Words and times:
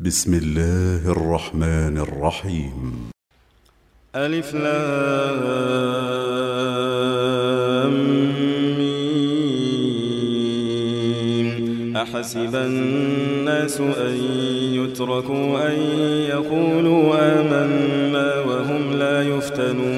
بسم 0.00 0.34
الله 0.34 1.10
الرحمن 1.10 1.98
الرحيم 1.98 3.10
ألف 4.14 4.54
لام 4.54 5.78
أحسب 11.96 12.54
الناس 12.54 13.80
أن 13.80 14.16
يتركوا 14.72 15.68
أن 15.68 15.78
يقولوا 16.30 17.14
آمنا 17.40 18.40
وهم 18.40 18.92
لا 18.92 19.22
يفتنون 19.22 19.97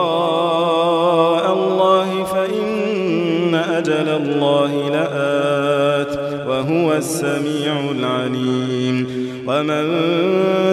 الله 4.41 4.89
لآت 4.89 6.19
وهو 6.47 6.93
السميع 6.93 7.91
العليم. 7.99 9.07
ومن 9.47 9.87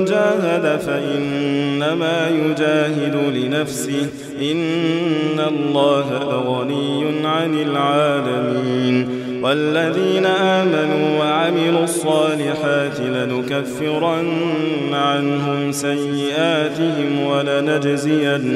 جاهد 0.04 0.80
فإنما 0.80 2.28
يجاهد 2.28 3.16
لنفسه. 3.34 4.06
إن 4.42 5.40
الله 5.48 6.06
لغني 6.12 7.26
عن 7.26 7.54
العالمين. 7.54 9.08
والذين 9.42 10.26
آمنوا 10.26 11.18
وعملوا 11.18 11.84
الصالحات 11.84 13.00
لنكفرن 13.00 14.94
عنهم 14.94 15.72
سيئاتهم 15.72 17.20
ولنجزينهم 17.26 18.50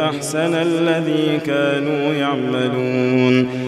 أحسن 0.00 0.54
الذي 0.54 1.40
كانوا 1.46 2.14
يعملون. 2.14 3.67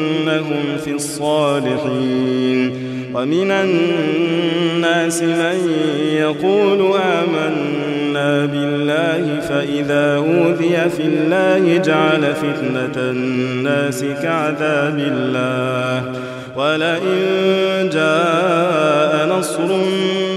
لندخلنهم 0.21 0.77
في 0.85 0.91
الصالحين. 0.91 2.91
ومن 3.15 3.51
الناس 3.51 5.23
من 5.23 5.69
يقول 6.13 6.91
آمنا 6.95 8.45
بالله 8.45 9.39
فإذا 9.39 10.15
أوذي 10.15 10.89
في 10.89 11.03
الله 11.03 11.77
جعل 11.77 12.35
فتنة 12.35 12.95
الناس 12.97 14.03
كعذاب 14.03 14.97
الله. 15.11 16.11
ولئن 16.57 17.89
جاء 17.93 19.37
نصر 19.39 19.67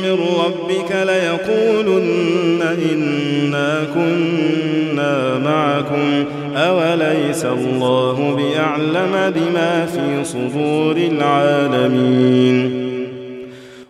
من 0.03 0.19
ربك 0.45 0.91
ليقولن 1.07 2.61
إنا 2.93 3.85
كنا 3.95 5.39
معكم. 5.39 6.25
أوليس 6.65 7.45
الله 7.45 8.17
بأعلم 8.39 9.33
بما 9.37 9.87
في 9.87 10.25
صدور 10.25 10.97
العالمين. 10.97 12.85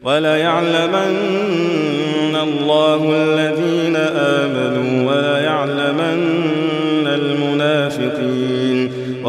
وليعلمن 0.03 1.15
الله 2.43 3.01
الذين 3.23 3.97
آمنوا 3.97 4.74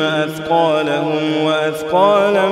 أثقالهم 0.00 1.44
وأثقالا 1.44 2.48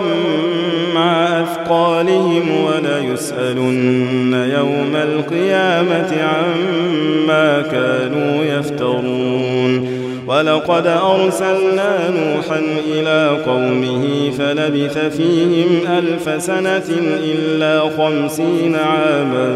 مع 0.95 1.43
أثقالهم 1.43 2.65
وليسألن 2.65 4.35
يوم 4.35 4.97
القيامة 4.97 6.23
عما 6.23 7.63
كانوا 7.63 8.45
يفترون 8.45 9.97
ولقد 10.27 10.87
أرسلنا 10.87 12.11
نوحا 12.11 12.63
إلى 12.87 13.39
قومه 13.47 14.31
فلبث 14.39 14.99
فيهم 14.99 15.99
ألف 15.99 16.43
سنة 16.43 16.85
إلا 17.25 17.81
خمسين 17.81 18.75
عاما 18.75 19.55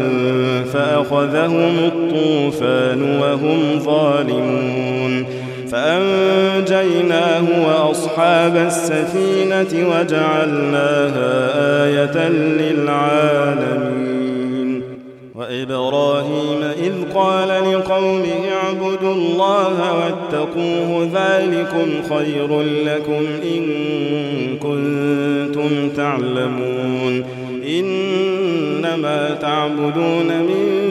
فأخذهم 0.73 1.75
الطوفان 1.85 3.19
وهم 3.19 3.79
ظالمون 3.79 5.25
فأنجيناه 5.71 7.43
وأصحاب 7.67 8.55
السفينة 8.55 9.89
وجعلناها 9.89 11.31
آية 11.85 12.29
للعالمين. 12.29 14.01
وإبراهيم 15.35 16.61
إذ 16.83 16.93
قال 17.15 17.47
لقومه 17.47 18.41
اعبدوا 18.63 19.13
الله 19.13 19.75
واتقوه 19.95 21.09
ذلكم 21.13 21.87
خير 22.15 22.61
لكم 22.61 23.23
إن 23.55 23.63
كنتم 24.57 25.89
تعلمون. 25.89 27.23
إنما 27.79 29.37
تعبدون 29.41 30.27
من 30.27 30.90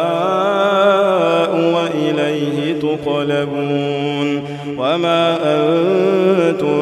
تقلبون 2.91 4.43
وما 4.77 5.37
أنتم 5.43 6.81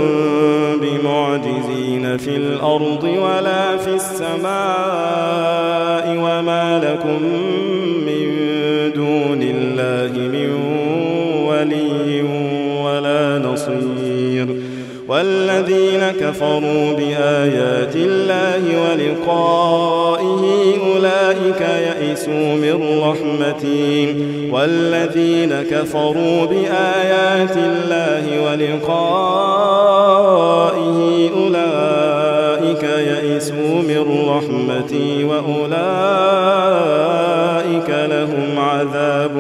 بمعجزين 0.81 2.17
في 2.17 2.35
الأرض 2.35 3.03
ولا 3.03 3.77
في 3.77 3.95
السماء 3.95 5.29
وما 6.17 6.79
لكم 6.83 7.19
والذين 15.69 16.11
كفروا 16.11 16.93
بآيات 16.93 17.95
الله 17.95 18.61
ولقائه 18.81 20.43
أولئك 20.93 21.61
يئسوا 21.61 22.55
من 22.55 23.01
رحمتي 23.03 24.15
والذين 24.51 25.53
كفروا 25.71 26.45
بآيات 26.45 27.57
الله 27.57 28.25
ولقائه 28.45 28.99
أولئك 31.37 32.83
يئسوا 32.83 33.81
من 33.81 34.29
رحمتي 34.29 35.23
وأولئك 35.23 35.79
لهم 37.89 38.59
عذاب 38.59 39.31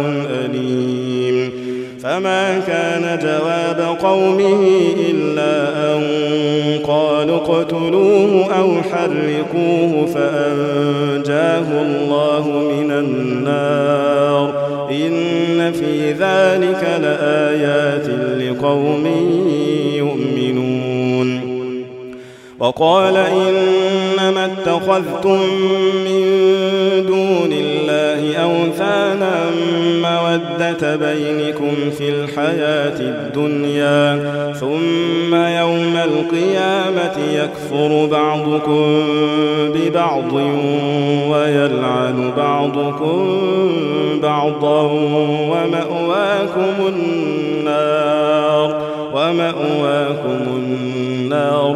أليم. 0.45 1.69
فما 2.03 2.59
كان 2.59 3.19
جواب 3.21 3.97
قومه 4.01 4.61
إلا 5.09 5.69
أن 5.95 6.08
قالوا 6.89 7.37
اقتلوه 7.37 8.53
أو 8.59 8.81
حرقوه 8.81 10.05
فأنجاه 10.05 11.81
الله 11.81 12.47
من 12.47 12.91
النار. 12.91 14.69
إن 14.91 15.71
في 15.71 16.11
ذلك 16.11 16.83
لآيات 17.01 18.07
لقوم 18.41 19.05
يؤمنون. 19.95 21.29
وقال 22.59 23.17
إنما 23.17 23.78
اتخذتم 24.59 25.39
من 26.05 26.25
دون 27.07 27.49
الله 27.51 28.37
أوثانا 28.37 29.51
مودة 30.03 30.95
بينكم 30.95 31.91
في 31.97 32.09
الحياة 32.09 32.99
الدنيا 32.99 34.19
ثم 34.53 35.35
يوم 35.35 35.95
القيامة 35.95 37.17
يكفر 37.33 38.05
بعضكم 38.11 39.05
ببعض 39.75 40.33
ويلعن 41.29 42.31
بعضكم 42.37 43.39
بعضا 44.23 44.81
ومأواكم 45.51 46.87
النار 46.87 48.81
ومأواكم 49.13 50.45
النار 50.47 51.75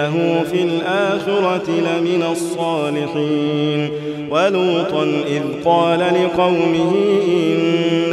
وإنه 0.00 0.42
في 0.42 0.62
الآخرة 0.62 1.70
لمن 1.70 2.24
الصالحين 2.32 3.90
ولوطا 4.30 5.04
إذ 5.26 5.42
قال 5.64 5.98
لقومه 5.98 6.92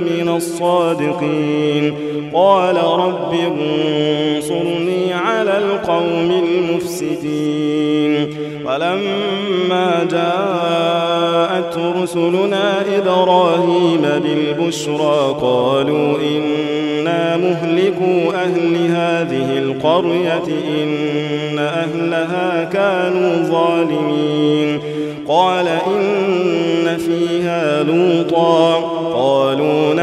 من 0.00 0.28
الصادقين. 0.36 1.94
قال 2.34 2.76
رب 2.76 3.34
انصرني 3.34 5.12
على 5.12 5.58
القوم 5.58 6.42
المفسدين. 6.44 8.36
ولما 8.66 10.06
جاءت 10.10 11.78
رسلنا 12.02 12.84
إبراهيم 12.98 14.02
بالبشرى 14.02 15.36
قالوا 15.40 16.18
إنا 16.18 17.36
مهلكوا 17.36 18.34
أهل 18.34 18.76
هذه 18.86 19.58
القرية 19.58 20.44
إن 20.82 21.58
أهلها 21.58 22.64
كانوا 22.72 23.42
ظالمين. 23.42 24.80
قال 25.28 25.68
إن 25.68 26.98
فيها 26.98 27.82
لوطا. 27.82 28.95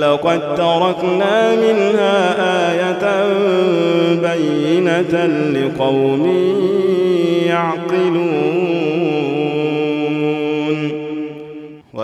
ولقد 0.00 0.54
تركنا 0.54 1.56
منها 1.56 2.36
آية 2.70 3.24
بينة 4.14 5.26
لقوم 5.54 6.26
يعقلون. 7.46 8.59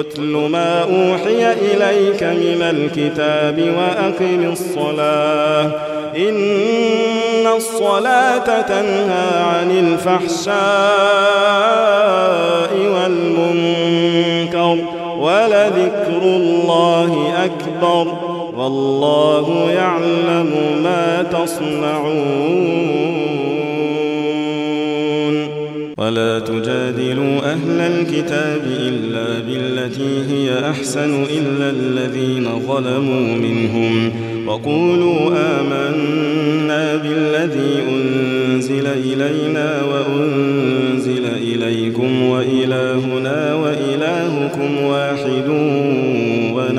أتل 0.00 0.32
ما 0.32 0.82
أوحي 0.82 1.52
إليك 1.52 2.22
من 2.22 2.62
الكتاب 2.62 3.74
وأقم 3.78 4.52
الصلاة. 4.52 5.70
إن 6.16 7.46
الصلاة 7.56 8.60
تنهى 8.60 9.40
عن 9.42 9.70
الفحشاء 9.70 10.56
والمنكر 12.94 14.78
ولذكر 15.18 16.22
الله 16.22 17.34
أكبر. 17.44 18.06
والله 18.56 19.70
يعلم 19.70 20.50
ما 20.82 21.22
تصنعون. 21.32 23.15
ولا 26.06 26.38
تجادلوا 26.38 27.52
أهل 27.52 27.80
الكتاب 27.80 28.62
إلا 28.80 29.40
بالتي 29.40 30.22
هي 30.30 30.70
أحسن 30.70 31.22
إلا 31.22 31.70
الذين 31.70 32.48
ظلموا 32.66 33.34
منهم 33.36 34.12
وقولوا 34.46 35.30
آمنا 35.60 36.96
بالذي 36.96 37.82
أنزل 37.88 38.86
إلينا 38.86 39.82
وأنزل 39.82 41.24
إليكم 41.42 42.22
وإلهنا 42.22 43.54
وإلهكم 43.54 44.82
واحد 44.82 45.48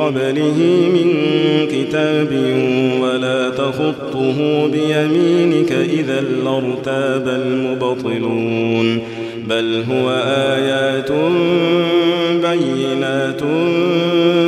قبله 0.00 0.58
من 0.94 1.12
كتاب 1.66 2.32
ولا 3.00 3.50
تخطه 3.50 4.66
بيمينك 4.66 5.72
إذا 5.72 6.20
لارتاب 6.44 7.28
المبطلون 7.28 8.98
بل 9.48 9.84
هو 9.90 10.10
آيات 10.26 11.10
بينات 12.42 13.40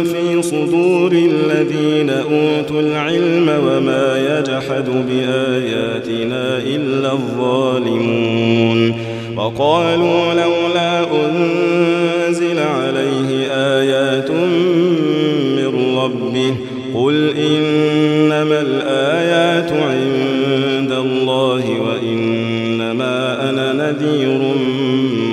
في 0.07 0.43
صدور 0.43 1.13
الذين 1.13 2.11
أوتوا 2.11 2.81
العلم 2.81 3.49
وما 3.49 4.39
يجحد 4.39 4.85
بآياتنا 5.09 6.59
إلا 6.59 7.13
الظالمون 7.13 8.95
وقالوا 9.37 10.35
لولا 10.35 11.01
أنزل 11.01 12.59
عليه 12.59 13.42
قل 16.95 17.35
إنما 17.37 18.61
الآيات 18.61 19.73
عند 19.73 20.93
الله 20.93 21.65
وإنما 21.81 23.51
أنا 23.51 23.73
نذير 23.73 24.41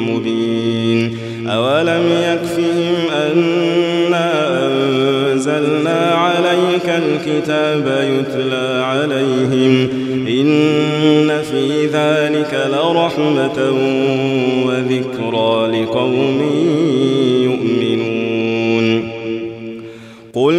مبين 0.08 1.18
أولم 1.48 2.04
يكفهم 2.24 2.96
أنا 3.34 4.58
أنزلنا 4.68 6.12
عليك 6.16 6.86
الكتاب 6.86 7.88
يتلى 7.88 8.84
عليهم 8.86 9.90
إن 10.28 11.42
في 11.52 11.86
ذلك 11.86 12.68
لرحمة 12.74 13.72
وذكرى 14.66 15.82
لقوم 15.82 16.42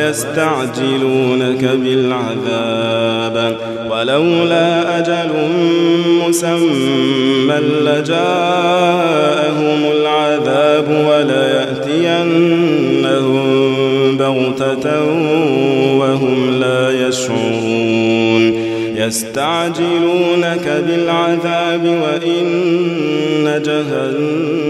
ويستعجلونك 0.00 1.64
بالعذاب. 1.64 3.56
ولولا 3.90 4.98
أجل 4.98 5.30
مسمى 6.28 7.58
لجاءهم 7.84 9.80
العذاب 9.96 10.88
وليأتينهم 11.08 12.46
بغتة 14.16 15.04
وهم 15.98 16.60
لا 16.60 17.08
يشعرون. 17.08 18.70
يستعجلونك 18.96 20.66
بالعذاب 20.86 21.84
وإن 21.84 22.46
جهنم 23.66 24.69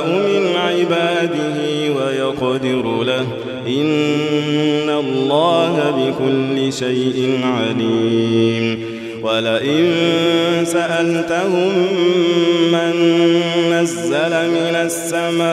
من 0.06 0.56
عباده 0.56 1.58
ويقدر 1.96 3.02
له. 3.02 3.26
إن 3.66 4.90
الله 4.90 5.74
بكل 5.96 6.72
شيء 6.72 7.40
عليم. 7.44 9.00
ولئن 9.22 9.92
سألتهم 10.64 11.72
من 12.72 12.92
نزل 13.80 14.50
من 14.50 14.74
السماء 14.74 15.50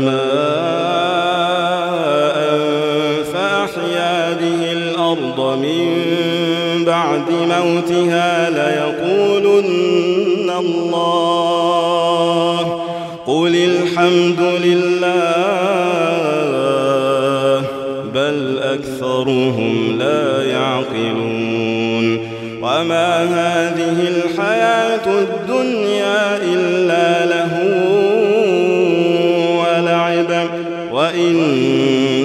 ماء 0.00 0.24
فأحيا 3.32 4.32
به 4.32 4.72
الأرض 4.72 5.58
من 5.58 6.04
بعد 6.84 7.30
موتها 7.30 8.50
ليقولن 8.50 10.50
الله 10.58 12.58
قل 13.26 13.56
الحمد 13.56 14.40
لله 14.64 15.14
بل 18.14 18.58
أكثرهم 18.58 19.98
لا 19.98 20.44
يعقلون 20.44 22.34
وما 22.62 23.24
هذه 23.24 24.08
الحياة 24.08 25.06
الدنيا 25.06 25.43